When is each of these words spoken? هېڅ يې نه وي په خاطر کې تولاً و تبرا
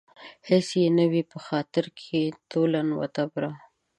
هېڅ 0.49 0.67
يې 0.81 0.87
نه 0.97 1.05
وي 1.11 1.21
په 1.31 1.37
خاطر 1.47 1.85
کې 2.01 2.21
تولاً 2.51 2.81
و 2.99 3.03
تبرا 3.15 3.51